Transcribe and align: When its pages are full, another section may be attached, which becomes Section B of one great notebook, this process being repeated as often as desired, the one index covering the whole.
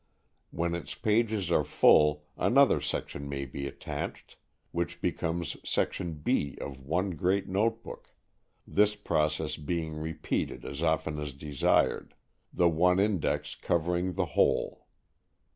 When 0.49 0.73
its 0.73 0.95
pages 0.95 1.51
are 1.51 1.63
full, 1.63 2.25
another 2.35 2.81
section 2.81 3.29
may 3.29 3.45
be 3.45 3.67
attached, 3.67 4.35
which 4.71 4.99
becomes 4.99 5.57
Section 5.63 6.15
B 6.15 6.57
of 6.59 6.79
one 6.79 7.11
great 7.11 7.47
notebook, 7.47 8.09
this 8.65 8.95
process 8.95 9.57
being 9.57 9.93
repeated 9.93 10.65
as 10.65 10.81
often 10.81 11.19
as 11.19 11.33
desired, 11.33 12.15
the 12.51 12.67
one 12.67 12.99
index 12.99 13.53
covering 13.53 14.13
the 14.13 14.25
whole. 14.33 14.87